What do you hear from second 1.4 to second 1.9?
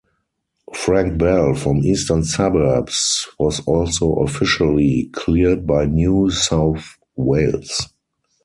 from